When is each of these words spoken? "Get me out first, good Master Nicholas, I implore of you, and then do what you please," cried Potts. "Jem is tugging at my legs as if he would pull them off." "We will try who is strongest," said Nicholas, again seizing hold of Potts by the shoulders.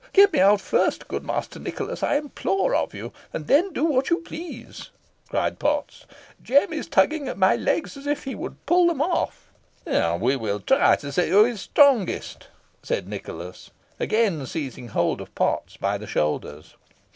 "Get 0.13 0.33
me 0.33 0.39
out 0.39 0.59
first, 0.61 1.07
good 1.07 1.23
Master 1.23 1.59
Nicholas, 1.59 2.01
I 2.01 2.15
implore 2.15 2.73
of 2.73 2.91
you, 2.95 3.13
and 3.31 3.45
then 3.45 3.71
do 3.71 3.85
what 3.85 4.09
you 4.09 4.17
please," 4.21 4.89
cried 5.29 5.59
Potts. 5.59 6.07
"Jem 6.41 6.73
is 6.73 6.87
tugging 6.87 7.27
at 7.27 7.37
my 7.37 7.55
legs 7.55 7.95
as 7.95 8.07
if 8.07 8.23
he 8.23 8.33
would 8.33 8.65
pull 8.65 8.87
them 8.87 8.99
off." 8.99 9.51
"We 9.85 10.35
will 10.37 10.59
try 10.59 10.95
who 10.95 11.45
is 11.45 11.61
strongest," 11.61 12.47
said 12.81 13.07
Nicholas, 13.07 13.69
again 13.99 14.43
seizing 14.47 14.87
hold 14.87 15.21
of 15.21 15.35
Potts 15.35 15.77
by 15.77 15.99
the 15.99 16.07
shoulders. 16.07 16.77